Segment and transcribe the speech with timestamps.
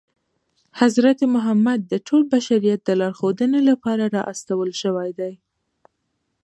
[0.81, 5.33] حضرت محمد ص د ټول بشریت د لارښودنې لپاره را استول شوی دی.